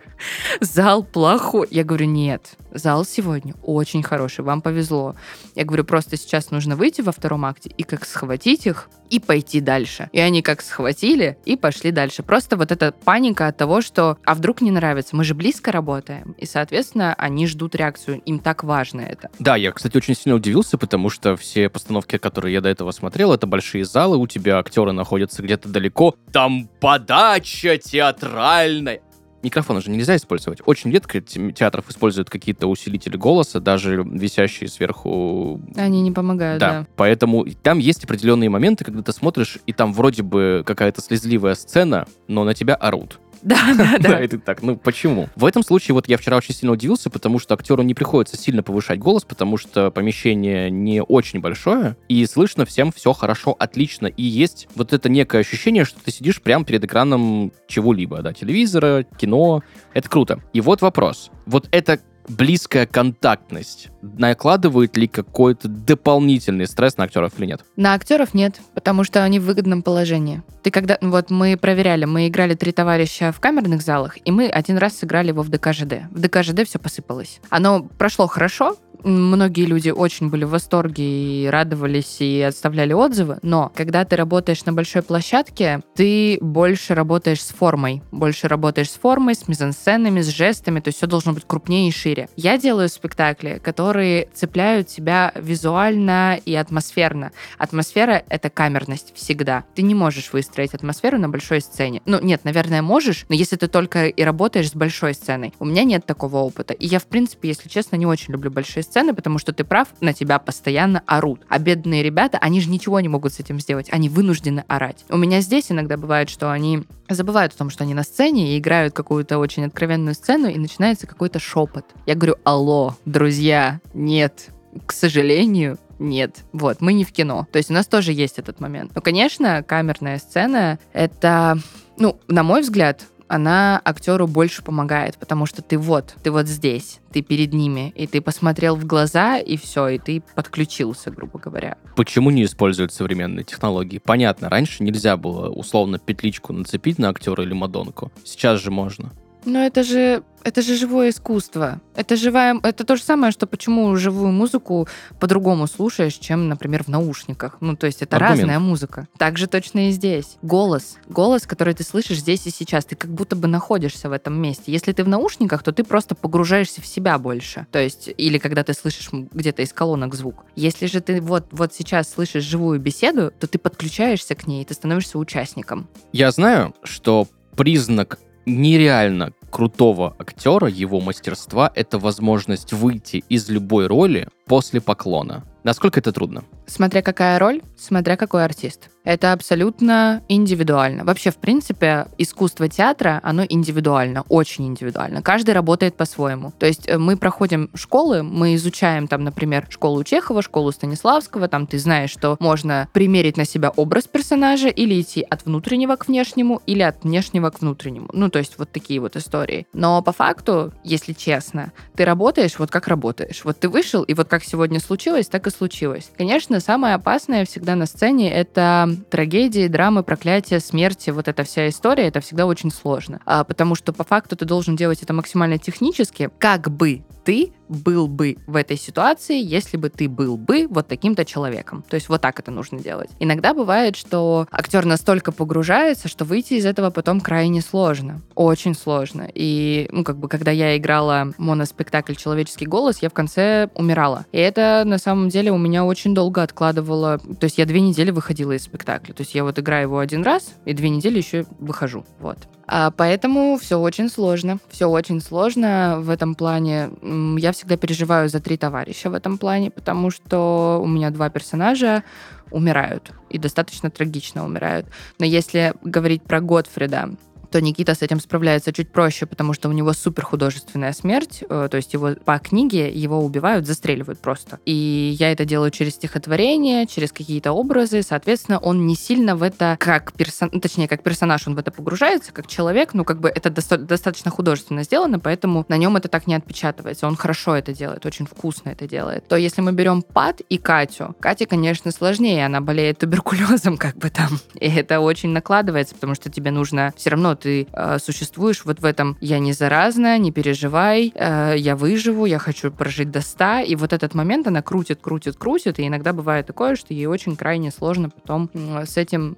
[0.60, 1.68] Зал плохой.
[1.70, 5.16] Я говорю, нет, зал сегодня очень хороший, вам повезло.
[5.54, 9.60] Я говорю, просто сейчас нужно выйти во втором акте и как схватить их и пойти
[9.60, 10.08] дальше.
[10.12, 12.22] И они как схватили и пошли дальше.
[12.22, 16.34] Просто вот эта паника от того, что а вдруг не нравится, мы же близко работаем.
[16.38, 19.30] И, соответственно, они ждут реакцию, им так важно это.
[19.38, 23.32] Да, я, кстати, очень сильно удивился, потому что все постановки, которые я до этого смотрел,
[23.32, 26.16] это большие залы, у тебя актеры находятся где-то далеко.
[26.32, 29.00] Там подача театральная.
[29.46, 30.58] Микрофон уже нельзя использовать.
[30.66, 36.80] Очень редко те- театров используют какие-то усилители голоса, даже висящие сверху Они не помогают, да.
[36.80, 36.86] да.
[36.96, 42.08] Поэтому там есть определенные моменты, когда ты смотришь, и там вроде бы какая-то слезливая сцена,
[42.26, 43.20] но на тебя орут.
[43.42, 45.28] Да, да, Да, и ты так, ну почему?
[45.36, 48.62] В этом случае вот я вчера очень сильно удивился, потому что актеру не приходится сильно
[48.62, 54.06] повышать голос, потому что помещение не очень большое, и слышно всем все хорошо, отлично.
[54.06, 59.04] И есть вот это некое ощущение, что ты сидишь прямо перед экраном чего-либо, да, телевизора,
[59.18, 59.62] кино.
[59.94, 60.40] Это круто.
[60.52, 61.30] И вот вопрос.
[61.46, 67.64] Вот это близкая контактность накладывает ли какой-то дополнительный стресс на актеров или нет?
[67.76, 70.42] На актеров нет, потому что они в выгодном положении.
[70.62, 70.98] Ты когда...
[71.00, 75.28] Вот мы проверяли, мы играли «Три товарища» в камерных залах, и мы один раз сыграли
[75.28, 76.10] его в ДКЖД.
[76.10, 77.40] В ДКЖД все посыпалось.
[77.50, 83.70] Оно прошло хорошо, Многие люди очень были в восторге и радовались и отставляли отзывы, но
[83.72, 89.36] когда ты работаешь на большой площадке, ты больше работаешь с формой, больше работаешь с формой,
[89.36, 92.28] с мизансценами, с жестами, то есть все должно быть крупнее и шире.
[92.34, 97.30] Я делаю спектакли, которые цепляют тебя визуально и атмосферно.
[97.58, 99.62] Атмосфера— это камерность всегда.
[99.76, 102.02] Ты не можешь выстроить атмосферу на большой сцене.
[102.06, 105.54] Ну, нет, наверное, можешь, но если ты только и работаешь с большой сценой.
[105.60, 106.74] У меня нет такого опыта.
[106.74, 109.88] И я, в принципе, если честно, не очень люблю большие сцены, потому что ты прав,
[110.00, 111.42] на тебя постоянно орут.
[111.48, 113.88] А бедные ребята, они же ничего не могут с этим сделать.
[113.90, 115.04] Они вынуждены орать.
[115.08, 118.58] У меня здесь иногда бывает, что они забывают о том, что они на сцене и
[118.58, 121.84] играют какую-то очень откровенную сцену, и начинается какой-то шепот.
[122.06, 124.50] Я говорю, алло, друзья, нет,
[124.86, 126.44] к сожалению, нет.
[126.52, 127.46] Вот, мы не в кино.
[127.52, 128.92] То есть у нас тоже есть этот момент.
[128.94, 131.58] Но, конечно, камерная сцена— это,
[131.98, 137.00] ну, на мой взгляд, она актеру больше помогает, потому что ты вот, ты вот здесь,
[137.12, 141.76] ты перед ними, и ты посмотрел в глаза, и все, и ты подключился, грубо говоря.
[141.96, 143.98] Почему не используют современные технологии?
[143.98, 148.12] Понятно, раньше нельзя было условно петличку нацепить на актера или мадонку.
[148.24, 149.12] Сейчас же можно.
[149.46, 151.80] Но это же это же живое искусство.
[151.96, 154.86] Это живая, это то же самое, что почему живую музыку
[155.18, 157.56] по-другому слушаешь, чем, например, в наушниках.
[157.60, 158.42] Ну, то есть это Аргумент.
[158.42, 159.08] разная музыка.
[159.18, 160.36] Так же точно и здесь.
[160.42, 164.40] Голос, голос, который ты слышишь здесь и сейчас, ты как будто бы находишься в этом
[164.40, 164.70] месте.
[164.70, 167.66] Если ты в наушниках, то ты просто погружаешься в себя больше.
[167.72, 170.44] То есть или когда ты слышишь где-то из колонок звук.
[170.54, 174.64] Если же ты вот вот сейчас слышишь живую беседу, то ты подключаешься к ней, и
[174.64, 175.88] ты становишься участником.
[176.12, 184.28] Я знаю, что признак нереально крутого актера, его мастерства, это возможность выйти из любой роли
[184.46, 185.44] после поклона.
[185.64, 186.44] Насколько это трудно?
[186.66, 188.90] Смотря какая роль, смотря какой артист.
[189.06, 191.04] Это абсолютно индивидуально.
[191.04, 195.22] Вообще, в принципе, искусство театра, оно индивидуально, очень индивидуально.
[195.22, 196.52] Каждый работает по-своему.
[196.58, 201.68] То есть э, мы проходим школы, мы изучаем там, например, школу Чехова, школу Станиславского, там
[201.68, 206.60] ты знаешь, что можно примерить на себя образ персонажа или идти от внутреннего к внешнему,
[206.66, 208.08] или от внешнего к внутреннему.
[208.12, 209.68] Ну, то есть вот такие вот истории.
[209.72, 213.42] Но по факту, если честно, ты работаешь вот как работаешь.
[213.44, 216.10] Вот ты вышел, и вот как сегодня случилось, так и случилось.
[216.18, 222.08] Конечно, самое опасное всегда на сцене— это трагедии, драмы, проклятия, смерти, вот эта вся история,
[222.08, 223.20] это всегда очень сложно.
[223.24, 228.08] А, потому что по факту ты должен делать это максимально технически, как бы ты был
[228.08, 231.84] бы в этой ситуации, если бы ты был бы вот таким-то человеком.
[231.88, 233.10] То есть вот так это нужно делать.
[233.18, 238.20] Иногда бывает, что актер настолько погружается, что выйти из этого потом крайне сложно.
[238.34, 239.28] Очень сложно.
[239.34, 244.26] И, ну, как бы, когда я играла моноспектакль «Человеческий голос», я в конце умирала.
[244.32, 247.18] И это, на самом деле, у меня очень долго откладывало...
[247.18, 249.12] То есть я две недели выходила из спектакля.
[249.12, 252.04] То есть я вот играю его один раз, и две недели еще выхожу.
[252.20, 252.38] Вот.
[252.68, 254.58] А поэтому все очень сложно.
[254.70, 256.90] Все очень сложно в этом плане.
[257.38, 262.04] Я всегда переживаю за три товарища в этом плане, потому что у меня два персонажа
[262.50, 263.12] умирают.
[263.30, 264.86] И достаточно трагично умирают.
[265.18, 267.10] Но если говорить про Готфрида,
[267.50, 271.68] то Никита с этим справляется чуть проще, потому что у него супер художественная смерть, э,
[271.70, 274.58] то есть его по книге его убивают, застреливают просто.
[274.64, 279.76] И я это делаю через стихотворение, через какие-то образы, соответственно, он не сильно в это
[279.78, 283.28] как персон, ну, точнее, как персонаж, он в это погружается, как человек, ну, как бы
[283.28, 287.06] это доста- достаточно художественно сделано, поэтому на нем это так не отпечатывается.
[287.06, 289.28] Он хорошо это делает, очень вкусно это делает.
[289.28, 294.10] То если мы берем Пат и Катю, Катя, конечно, сложнее, она болеет туберкулезом, как бы
[294.10, 298.80] там, и это очень накладывается, потому что тебе нужно все равно ты э, существуешь вот
[298.80, 303.66] в этом «я не заразна, не переживай, э, я выживу, я хочу прожить до 100»,
[303.66, 307.36] и вот этот момент она крутит, крутит, крутит, и иногда бывает такое, что ей очень
[307.36, 309.36] крайне сложно потом с этим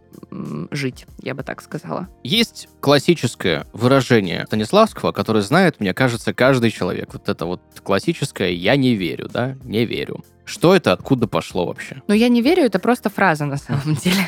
[0.70, 2.08] жить, я бы так сказала.
[2.22, 7.12] Есть классическое выражение Станиславского, которое знает, мне кажется, каждый человек.
[7.12, 9.56] Вот это вот классическое «я не верю», да?
[9.64, 10.24] Не верю.
[10.48, 12.02] Что это, откуда пошло вообще?
[12.08, 14.22] Но я не верю, это просто фраза на самом деле.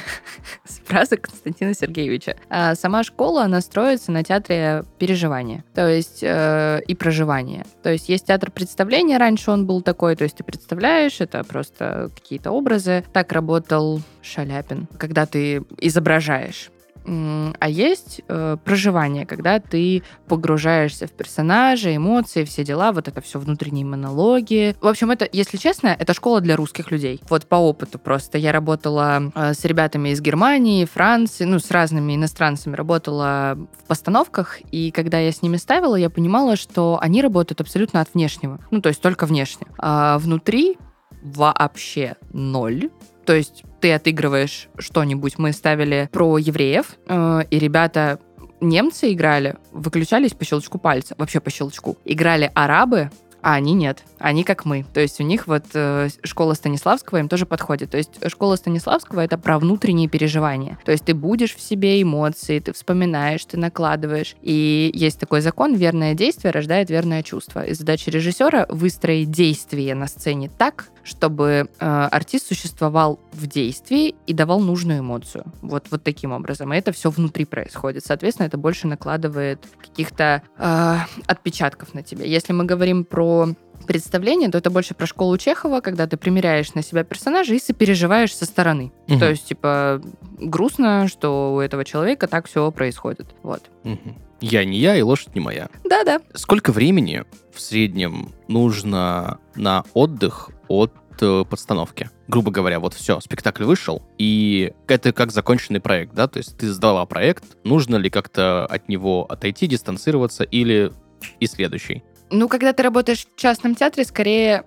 [0.84, 2.36] Фраза Константина Сергеевича.
[2.50, 7.64] А Сама школа, она строится на театре переживания, то есть э, и проживания.
[7.82, 12.10] То есть есть театр представления, раньше он был такой, то есть ты представляешь, это просто
[12.14, 13.02] какие-то образы.
[13.14, 16.70] Так работал Шаляпин, когда ты изображаешь.
[17.10, 23.40] А есть э, проживание, когда ты погружаешься в персонажа, эмоции, все дела, вот это все
[23.40, 24.76] внутренние монологи.
[24.80, 27.20] В общем, это, если честно, это школа для русских людей.
[27.28, 28.38] Вот по опыту просто.
[28.38, 34.60] Я работала э, с ребятами из Германии, Франции, ну, с разными иностранцами, работала в постановках,
[34.70, 38.60] и когда я с ними ставила, я понимала, что они работают абсолютно от внешнего.
[38.70, 39.66] Ну, то есть только внешне.
[39.78, 40.78] А внутри
[41.22, 42.90] вообще ноль.
[43.26, 45.38] То есть ты отыгрываешь что-нибудь.
[45.38, 48.20] Мы ставили про евреев, э, и ребята
[48.60, 51.96] немцы играли, выключались по щелчку пальца, вообще по щелчку.
[52.04, 53.10] Играли арабы,
[53.42, 54.04] а они нет.
[54.18, 54.84] Они как мы.
[54.92, 57.90] То есть у них вот э, школа Станиславского им тоже подходит.
[57.90, 60.78] То есть школа Станиславского это про внутренние переживания.
[60.84, 64.36] То есть ты будешь в себе эмоции, ты вспоминаешь, ты накладываешь.
[64.42, 67.64] И есть такой закон, верное действие рождает верное чувство.
[67.64, 74.34] И задача режиссера выстроить действие на сцене так, чтобы э, артист существовал в действии и
[74.34, 75.44] давал нужную эмоцию.
[75.62, 76.72] Вот, вот таким образом.
[76.72, 78.04] И это все внутри происходит.
[78.04, 82.24] Соответственно, это больше накладывает каких-то э, отпечатков на тебя.
[82.24, 83.48] Если мы говорим про
[83.86, 88.34] представление, то это больше про школу Чехова, когда ты примеряешь на себя персонажа и сопереживаешь
[88.36, 88.92] со стороны.
[89.08, 89.18] Мгм.
[89.18, 90.02] То есть, типа,
[90.38, 93.34] грустно, что у этого человека так все происходит.
[93.42, 93.70] Вот.
[93.84, 94.16] Мгм.
[94.40, 95.68] Я не я, и лошадь не моя.
[95.84, 96.20] Да-да.
[96.34, 102.08] Сколько времени в среднем нужно на отдых от э, подстановки?
[102.28, 106.28] Грубо говоря, вот все, спектакль вышел, и это как законченный проект, да?
[106.28, 110.92] То есть ты сдала проект, нужно ли как-то от него отойти, дистанцироваться, или
[111.40, 112.02] и следующий?
[112.30, 114.64] Ну, когда ты работаешь в частном театре, скорее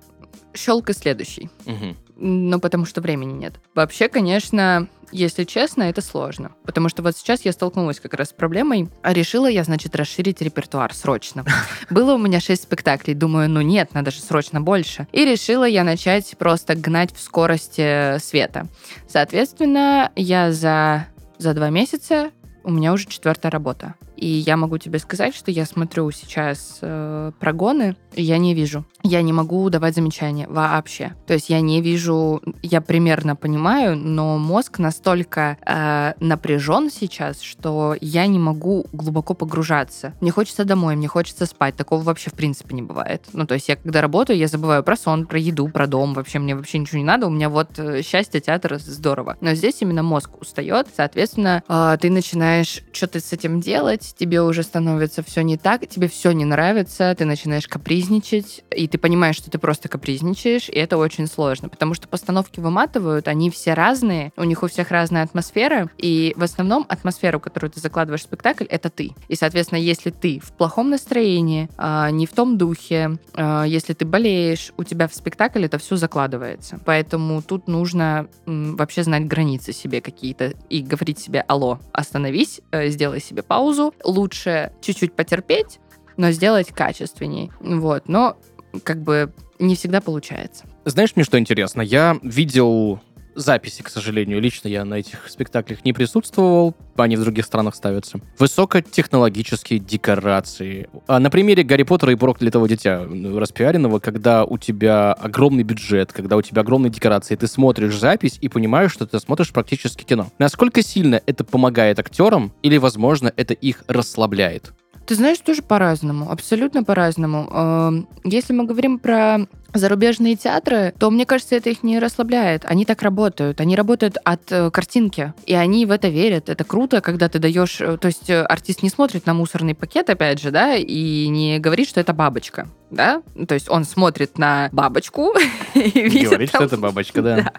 [0.54, 1.50] щелк и следующий.
[1.66, 1.98] Мгм.
[2.16, 3.56] Ну, потому что времени нет.
[3.76, 6.52] Вообще, конечно, если честно, это сложно.
[6.66, 8.90] Потому что вот сейчас я столкнулась как раз с проблемой.
[9.02, 11.46] А решила я, значит, расширить репертуар срочно.
[11.90, 13.14] Было у меня шесть спектаклей.
[13.14, 15.08] Думаю, ну нет, надо же срочно больше.
[15.12, 18.68] И решила я начать просто гнать в скорости света.
[19.08, 22.32] Соответственно, я за, за два месяца
[22.64, 23.96] у меня уже четвертая работа.
[24.16, 28.86] И я могу тебе сказать, что я смотрю сейчас э, прогоны, и я не вижу.
[29.04, 31.14] Я не могу давать замечания вообще.
[31.28, 37.96] То есть я не вижу, я примерно понимаю, но мозг настолько э, напряжен сейчас, что
[38.00, 40.14] я не могу глубоко погружаться.
[40.22, 41.76] Мне хочется домой, мне хочется спать.
[41.76, 43.26] Такого вообще в принципе не бывает.
[43.34, 46.14] Ну, то есть я когда работаю, я забываю про сон, про еду, про дом.
[46.14, 47.28] Вообще мне вообще ничего не надо.
[47.28, 49.38] У меня вот э, счастье, театр, здорово.
[49.42, 50.88] Но здесь именно мозг устает.
[50.96, 56.08] Соответственно, э, ты начинаешь что-то с этим делать, тебе уже становится все не так, тебе
[56.08, 60.98] все не нравится, ты начинаешь капризничать, и ты понимаешь, что ты просто капризничаешь, и это
[60.98, 65.90] очень сложно, потому что постановки выматывают, они все разные, у них у всех разная атмосфера,
[65.98, 69.12] и в основном атмосферу, которую ты закладываешь в спектакль, это ты.
[69.28, 74.06] И, соответственно, если ты в плохом настроении, а, не в том духе, а, если ты
[74.06, 76.80] болеешь, у тебя в спектакль это все закладывается.
[76.86, 83.20] Поэтому тут нужно вообще знать границы себе какие-то и говорить себе «Алло, остановись, э, сделай
[83.20, 85.80] себе паузу, лучше чуть-чуть потерпеть,
[86.18, 87.52] но сделать качественней.
[87.60, 88.38] Вот, но
[88.84, 90.66] как бы не всегда получается.
[90.86, 91.82] Знаешь, мне что интересно?
[91.82, 93.02] Я видел
[93.36, 94.42] записи, к сожалению.
[94.42, 98.20] Лично я на этих спектаклях не присутствовал, они в других странах ставятся.
[98.40, 100.90] Высокотехнологические декорации.
[101.08, 106.38] А на примере Гарри Поттера и Проклятого Дитя распиаренного, когда у тебя огромный бюджет, когда
[106.38, 110.28] у тебя огромные декорации, ты смотришь запись и понимаешь, что ты смотришь практически кино.
[110.40, 114.74] Насколько сильно это помогает актерам или, возможно, это их расслабляет?
[115.06, 117.50] Ты знаешь, тоже по-разному, абсолютно по-разному.
[117.52, 122.66] Эм, если мы говорим про зарубежные театры, то, мне кажется, это их не расслабляет.
[122.66, 123.60] Они так работают.
[123.60, 125.34] Они работают от э, картинки.
[125.46, 126.50] И они в это верят.
[126.50, 127.82] Это круто, когда ты даешь...
[127.82, 131.60] Э, то есть э, артист не смотрит на мусорный пакет, опять же, да, и не
[131.60, 132.68] говорит, что это бабочка.
[132.92, 133.24] Да?
[133.48, 135.34] То есть он смотрит на бабочку
[135.74, 136.30] и видит...
[136.30, 136.60] Говорит, там...
[136.60, 137.36] что это бабочка, да.
[137.44, 137.54] да.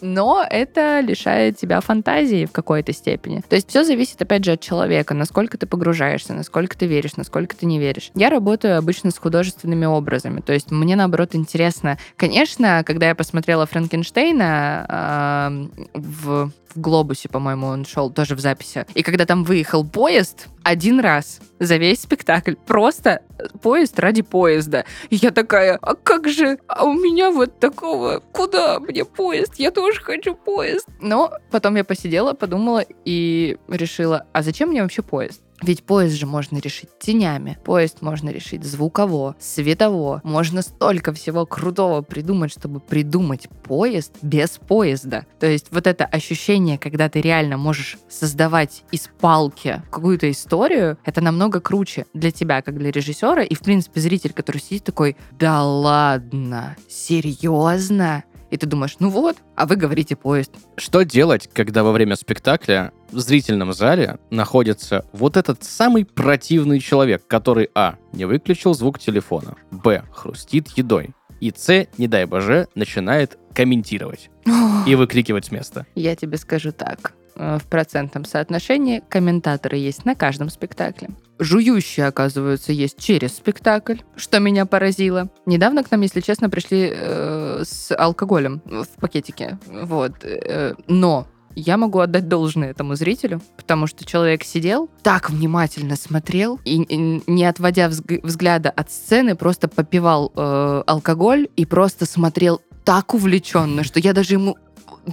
[0.00, 3.42] Но это лишает тебя фантазии в какой-то степени.
[3.48, 7.56] То есть все зависит, опять же, от человека, насколько ты погружаешься, насколько ты веришь, насколько
[7.56, 8.10] ты не веришь.
[8.14, 10.40] Я работаю обычно с художественными образами.
[10.40, 11.98] То есть мне, наоборот, интересно интересно.
[12.16, 18.84] Конечно, когда я посмотрела Франкенштейна э, в, в Глобусе, по-моему, он шел тоже в записи,
[18.94, 23.22] и когда там выехал поезд один раз за весь спектакль, просто
[23.62, 24.84] поезд ради поезда.
[25.08, 29.54] И я такая, а как же, а у меня вот такого, куда мне поезд?
[29.56, 30.86] Я тоже хочу поезд.
[31.00, 35.40] Но потом я посидела, подумала и решила, а зачем мне вообще поезд?
[35.62, 40.20] Ведь поезд же можно решить тенями, поезд можно решить звуково, светово.
[40.22, 45.24] Можно столько всего крутого придумать, чтобы придумать поезд без поезда.
[45.40, 51.20] То есть вот это ощущение, когда ты реально можешь создавать из палки какую-то историю, это
[51.20, 55.62] намного круче для тебя, как для режиссера, и, в принципе, зритель, который сидит такой, да
[55.62, 58.24] ладно, серьезно?
[58.50, 60.52] И ты думаешь, ну вот, а вы говорите поезд.
[60.76, 67.26] Что делать, когда во время спектакля в зрительном зале находится вот этот самый противный человек,
[67.26, 67.96] который а.
[68.12, 70.04] не выключил звук телефона, б.
[70.12, 74.30] хрустит едой, и С, не дай боже, начинает комментировать
[74.86, 75.86] и выкрикивать с места.
[75.94, 77.12] Я тебе скажу так.
[77.36, 81.10] Э, в процентном соотношении комментаторы есть на каждом спектакле.
[81.38, 85.28] Жующие, оказывается, есть через спектакль, что меня поразило.
[85.44, 89.58] Недавно к нам, если честно, пришли э, с алкоголем в пакетике.
[89.66, 90.24] Вот.
[90.24, 96.58] Э, но я могу отдать должное этому зрителю, потому что человек сидел, так внимательно смотрел
[96.64, 103.14] и, и не отводя взгляда от сцены, просто попивал э, алкоголь и просто смотрел так
[103.14, 104.56] увлеченно, что я даже ему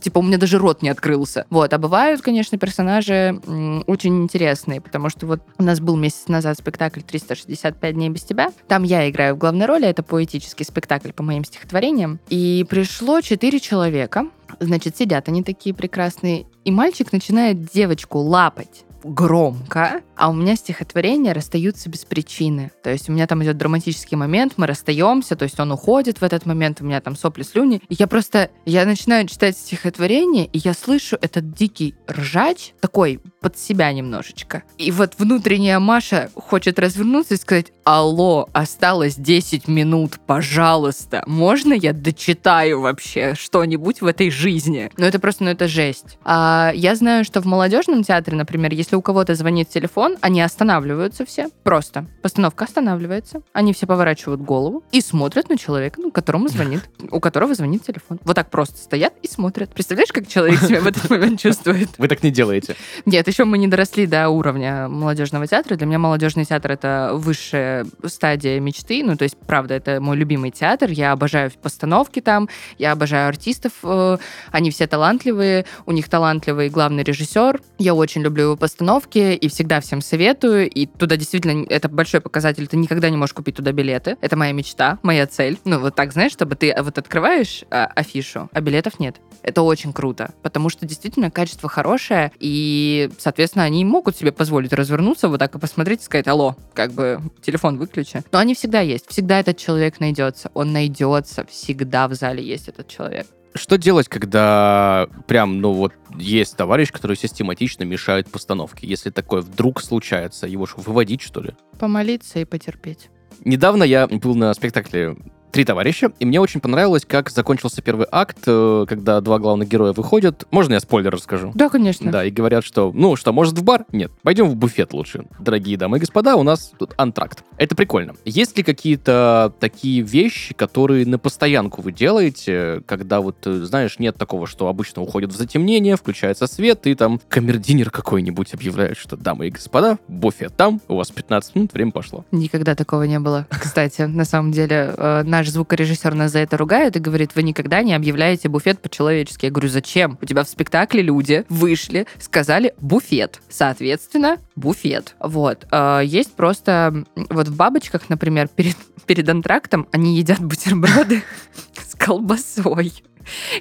[0.01, 1.45] типа, у меня даже рот не открылся.
[1.49, 3.39] Вот, а бывают, конечно, персонажи
[3.87, 8.51] очень интересные, потому что вот у нас был месяц назад спектакль «365 дней без тебя».
[8.67, 12.19] Там я играю в главной роли, это поэтический спектакль по моим стихотворениям.
[12.29, 14.27] И пришло четыре человека,
[14.59, 21.33] значит, сидят они такие прекрасные, и мальчик начинает девочку лапать громко, а у меня стихотворения
[21.33, 22.71] расстаются без причины.
[22.83, 26.23] То есть у меня там идет драматический момент, мы расстаемся, то есть он уходит в
[26.23, 27.81] этот момент, у меня там сопли, слюни.
[27.89, 33.57] И я просто, я начинаю читать стихотворение, и я слышу этот дикий ржач, такой под
[33.57, 34.63] себя немножечко.
[34.77, 41.93] И вот внутренняя Маша хочет развернуться и сказать, алло, осталось 10 минут, пожалуйста, можно я
[41.93, 44.89] дочитаю вообще что-нибудь в этой жизни?
[44.97, 46.17] Ну это просто, ну это жесть.
[46.23, 50.39] А, я знаю, что в молодежном театре, например, если если у кого-то звонит телефон, они
[50.41, 51.47] останавливаются все.
[51.63, 52.05] Просто.
[52.21, 53.41] Постановка останавливается.
[53.51, 58.19] Они все поворачивают голову и смотрят на человека, ну, которому звонит, у которого звонит телефон.
[58.23, 59.73] Вот так просто стоят и смотрят.
[59.73, 61.89] Представляешь, как человек себя в этот момент чувствует?
[61.97, 62.75] Вы так не делаете.
[63.07, 65.75] Нет, еще мы не доросли до уровня молодежного театра.
[65.75, 69.03] Для меня молодежный театр это высшая стадия мечты.
[69.03, 70.91] Ну, то есть, правда, это мой любимый театр.
[70.91, 73.71] Я обожаю постановки там, я обожаю артистов.
[73.81, 74.17] э,
[74.51, 77.59] Они все талантливые, у них талантливый главный режиссер.
[77.79, 78.82] Я очень люблю его постановки
[79.15, 80.69] и всегда всем советую.
[80.69, 82.67] И туда действительно это большой показатель.
[82.67, 84.17] Ты никогда не можешь купить туда билеты.
[84.21, 85.57] Это моя мечта, моя цель.
[85.65, 89.17] Ну, вот так, знаешь, чтобы ты вот открываешь а, афишу, а билетов нет.
[89.43, 95.27] Это очень круто, потому что действительно качество хорошее, и, соответственно, они могут себе позволить развернуться
[95.27, 98.23] вот так и посмотреть и сказать, алло, как бы телефон выключи.
[98.31, 100.49] Но они всегда есть, всегда этот человек найдется.
[100.53, 103.27] Он найдется, всегда в зале есть этот человек.
[103.55, 108.87] Что делать, когда прям, ну вот, есть товарищ, который систематично мешает постановке?
[108.87, 111.51] Если такое вдруг случается, его что, выводить, что ли?
[111.79, 113.09] Помолиться и потерпеть.
[113.45, 115.15] Недавно я был на спектакле
[115.53, 119.93] «Три товарища», и мне очень понравилось, как закончился первый акт, э, когда два главных героя
[119.93, 120.47] выходят.
[120.49, 121.51] Можно я спойлер расскажу?
[121.53, 122.11] Да, конечно.
[122.11, 123.85] Да, и говорят, что, ну что, может, в бар?
[123.91, 125.25] Нет, пойдем в буфет лучше.
[125.39, 127.43] Дорогие дамы и господа, у нас тут антракт.
[127.57, 128.15] Это прикольно.
[128.25, 134.17] Есть ли какие-то такие вещи, которые на постоянку вы делаете, когда вот, э, знаешь, нет
[134.17, 139.49] такого, что обычно уходят в затемнение, включается свет, и там камердинер какой-нибудь объявляет, что, дамы
[139.49, 142.25] и господа, буфет там, у вас 15 минут, время пошло.
[142.31, 143.45] Никогда такого не было.
[143.51, 147.83] Кстати, на самом деле, э, наш звукорежиссер нас за это ругает и говорит, вы никогда
[147.83, 149.45] не объявляете буфет по-человечески.
[149.45, 150.17] Я говорю, зачем?
[150.21, 153.41] У тебя в спектакле люди вышли, сказали буфет.
[153.49, 155.15] Соответственно, буфет.
[155.19, 155.67] Вот.
[155.71, 157.03] Э, Есть просто...
[157.29, 161.23] Вот в «Бабочках», например, перед, перед антрактом они едят бутерброды
[161.85, 162.93] с колбасой.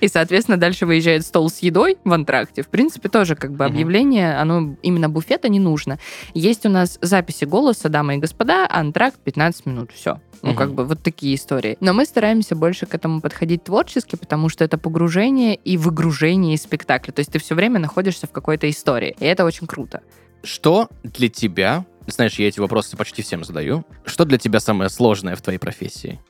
[0.01, 2.63] И, соответственно, дальше выезжает стол с едой в антракте.
[2.63, 5.99] В принципе, тоже как бы объявление, оно именно буфета не нужно.
[6.35, 10.21] Есть у нас записи голоса, дамы и господа, антракт 15 минут, все.
[10.43, 11.77] Ну, как бы вот такие истории.
[11.81, 16.63] Но мы стараемся больше к этому подходить творчески, потому что это погружение и выгружение из
[16.63, 17.13] спектакля.
[17.13, 19.15] То есть ты все время находишься в какой-то истории.
[19.21, 20.03] И это очень круто.
[20.43, 25.37] Что для тебя, знаешь, я эти вопросы почти всем задаю, что для тебя самое сложное
[25.37, 26.21] в твоей профессии?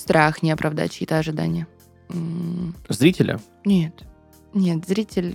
[0.00, 1.66] Страх не оправдать чьи-то ожидания.
[2.88, 3.38] Зрителя?
[3.66, 4.04] Нет.
[4.54, 5.34] Нет, зритель...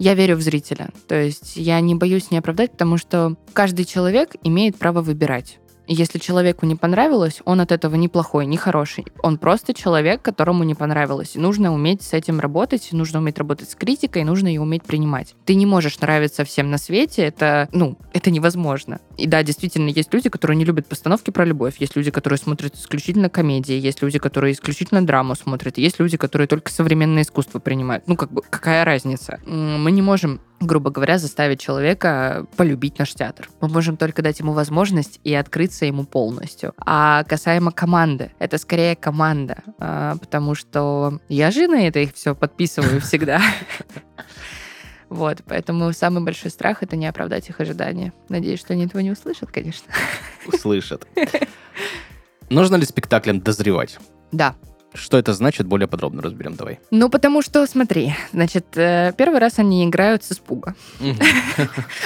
[0.00, 0.90] Я верю в зрителя.
[1.06, 5.58] То есть я не боюсь не оправдать, потому что каждый человек имеет право выбирать.
[5.90, 9.06] Если человеку не понравилось, он от этого не плохой, не хороший.
[9.22, 11.34] Он просто человек, которому не понравилось.
[11.34, 15.34] И нужно уметь с этим работать, нужно уметь работать с критикой, нужно ее уметь принимать.
[15.46, 19.00] Ты не можешь нравиться всем на свете, это, ну, это невозможно.
[19.16, 22.74] И да, действительно, есть люди, которые не любят постановки про любовь, есть люди, которые смотрят
[22.74, 28.06] исключительно комедии, есть люди, которые исключительно драму смотрят, есть люди, которые только современное искусство принимают.
[28.06, 29.40] Ну, как бы, какая разница?
[29.46, 33.48] Мы не можем грубо говоря, заставить человека полюбить наш театр.
[33.60, 36.74] Мы можем только дать ему возможность и открыться ему полностью.
[36.78, 42.34] А касаемо команды, это скорее команда, а, потому что я же на это их все
[42.34, 43.40] подписываю всегда.
[45.10, 48.12] Вот, поэтому самый большой страх— это не оправдать их ожидания.
[48.28, 49.90] Надеюсь, что они этого не услышат, конечно.
[50.46, 51.06] Услышат.
[52.50, 53.98] Нужно ли спектаклям дозревать?
[54.32, 54.54] Да.
[54.94, 56.80] Что это значит, более подробно разберем, давай.
[56.90, 60.74] Ну, потому что, смотри, значит, э, первый раз они играют с испуга.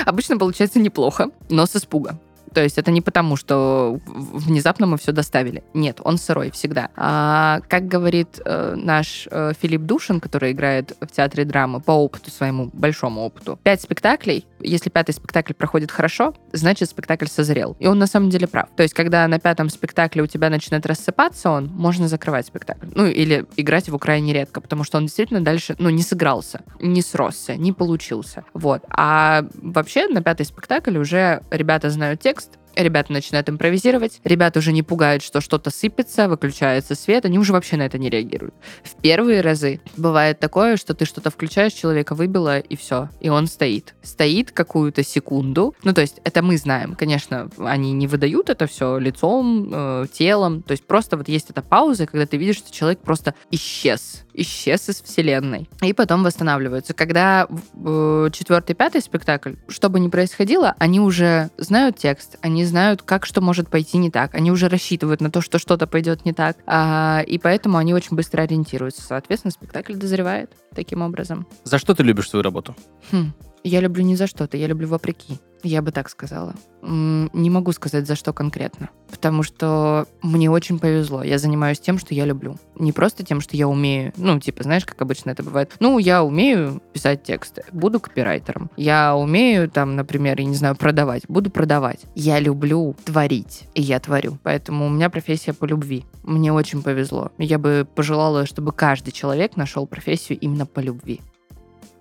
[0.06, 2.18] Обычно получается неплохо, но с испуга.
[2.52, 5.62] То есть это не потому, что внезапно мы все доставили.
[5.74, 6.90] Нет, он сырой всегда.
[6.96, 12.30] А, как говорит э, наш э, Филипп Душин, который играет в театре драмы по опыту
[12.30, 17.76] своему, большому опыту, пять спектаклей, если пятый спектакль проходит хорошо, значит спектакль созрел.
[17.80, 18.68] И он на самом деле прав.
[18.76, 22.86] То есть когда на пятом спектакле у тебя начинает рассыпаться он, можно закрывать спектакль.
[22.94, 27.02] Ну или играть его крайне редко, потому что он действительно дальше, ну, не сыгрался, не
[27.02, 28.44] сросся, не получился.
[28.54, 28.82] Вот.
[28.90, 32.41] А вообще на пятый спектакль уже ребята знают текст,
[32.74, 37.76] Ребята начинают импровизировать, ребята уже не пугают, что что-то сыпется, выключается свет, они уже вообще
[37.76, 38.54] на это не реагируют.
[38.82, 43.46] В первые разы бывает такое, что ты что-то включаешь, человека выбило, и все, и он
[43.46, 43.94] стоит.
[44.02, 48.98] Стоит какую-то секунду, ну то есть это мы знаем, конечно, они не выдают это все
[48.98, 53.00] лицом, э, телом, то есть просто вот есть эта пауза, когда ты видишь, что человек
[53.00, 56.94] просто исчез, исчез из вселенной, и потом восстанавливаются.
[56.94, 63.02] Когда э, четвертый, пятый спектакль, что бы ни происходило, они уже знают текст, они знают,
[63.02, 66.32] как что может пойти не так, они уже рассчитывают на то, что что-то пойдет не
[66.32, 69.02] так, а, и поэтому они очень быстро ориентируются.
[69.02, 71.46] Соответственно, спектакль дозревает таким образом.
[71.64, 72.74] За что ты любишь свою работу?
[73.10, 73.32] Хм.
[73.64, 75.38] Я люблю не за что-то, я люблю вопреки.
[75.62, 76.54] Я бы так сказала.
[76.82, 78.90] Не могу сказать, за что конкретно.
[79.10, 81.22] Потому что мне очень повезло.
[81.22, 82.56] Я занимаюсь тем, что я люблю.
[82.74, 84.12] Не просто тем, что я умею.
[84.16, 85.74] Ну, типа, знаешь, как обычно это бывает.
[85.78, 87.64] Ну, я умею писать тексты.
[87.72, 88.70] Буду копирайтером.
[88.76, 91.22] Я умею, там, например, я не знаю, продавать.
[91.28, 92.00] Буду продавать.
[92.14, 93.68] Я люблю творить.
[93.74, 94.38] И я творю.
[94.42, 96.04] Поэтому у меня профессия по любви.
[96.22, 97.30] Мне очень повезло.
[97.38, 101.20] Я бы пожелала, чтобы каждый человек нашел профессию именно по любви.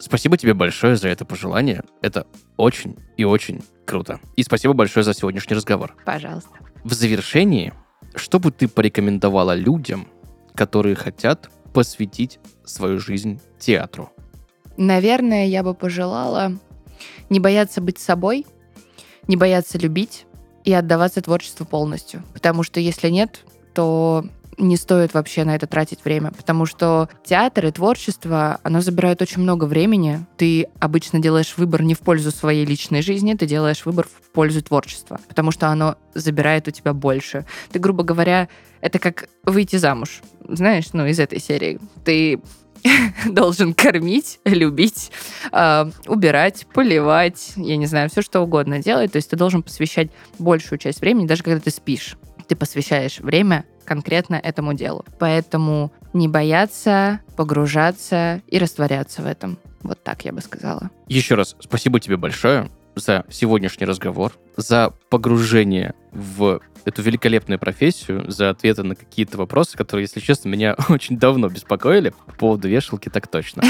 [0.01, 1.83] Спасибо тебе большое за это пожелание.
[2.01, 2.25] Это
[2.57, 4.19] очень и очень круто.
[4.35, 5.95] И спасибо большое за сегодняшний разговор.
[6.05, 6.49] Пожалуйста.
[6.83, 7.71] В завершении,
[8.15, 10.07] что бы ты порекомендовала людям,
[10.55, 14.11] которые хотят посвятить свою жизнь театру?
[14.75, 16.53] Наверное, я бы пожелала
[17.29, 18.47] не бояться быть собой,
[19.27, 20.25] не бояться любить
[20.63, 22.23] и отдаваться творчеству полностью.
[22.33, 23.45] Потому что если нет,
[23.75, 24.25] то
[24.61, 29.41] не стоит вообще на это тратить время, потому что театр и творчество, оно забирает очень
[29.41, 30.25] много времени.
[30.37, 34.61] Ты обычно делаешь выбор не в пользу своей личной жизни, ты делаешь выбор в пользу
[34.61, 37.45] творчества, потому что оно забирает у тебя больше.
[37.71, 38.47] Ты, грубо говоря,
[38.81, 41.79] это как выйти замуж, знаешь, ну, из этой серии.
[42.03, 42.39] Ты
[43.25, 45.11] должен кормить, любить,
[45.51, 49.11] э, убирать, поливать, я не знаю, все что угодно делать.
[49.11, 50.09] То есть ты должен посвящать
[50.39, 52.17] большую часть времени, даже когда ты спишь.
[52.47, 55.05] Ты посвящаешь время конкретно этому делу.
[55.19, 59.57] Поэтому не бояться, погружаться и растворяться в этом.
[59.81, 60.89] Вот так я бы сказала.
[61.07, 68.49] Еще раз спасибо тебе большое за сегодняшний разговор, за погружение в эту великолепную профессию, за
[68.49, 72.13] ответы на какие-то вопросы, которые, если честно, меня очень давно беспокоили.
[72.27, 73.63] По поводу вешалки так точно.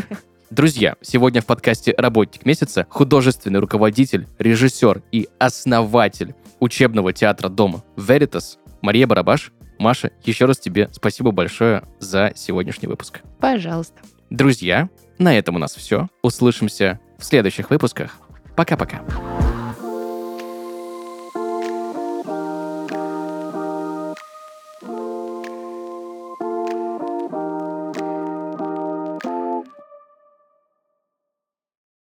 [0.50, 8.58] Друзья, сегодня в подкасте «Работник месяца» художественный руководитель, режиссер и основатель учебного театра дома Veritas
[8.82, 9.52] Мария Барабаш.
[9.78, 13.20] Маша, еще раз тебе спасибо большое за сегодняшний выпуск.
[13.40, 14.00] Пожалуйста.
[14.30, 16.08] Друзья, на этом у нас все.
[16.22, 18.18] Услышимся в следующих выпусках.
[18.56, 19.02] Пока-пока.